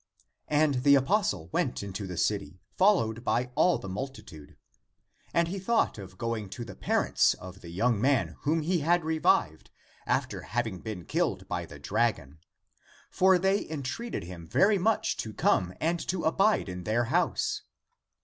[0.47, 4.57] And the apostle went into the city, followed by all the multitude.
[5.31, 9.05] And he thought of going to the parents of the young man whom he had
[9.05, 9.69] revived,
[10.07, 12.39] after having been killed by the dragon.
[13.11, 17.61] For they entreated him very much to come and to abide in their house.